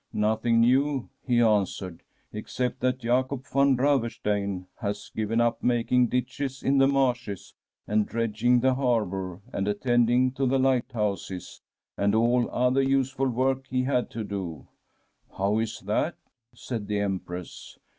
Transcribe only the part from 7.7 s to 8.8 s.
and dredging the